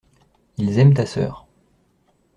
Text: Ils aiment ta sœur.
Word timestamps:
Ils 0.57 0.79
aiment 0.79 0.95
ta 0.95 1.05
sœur. 1.05 1.45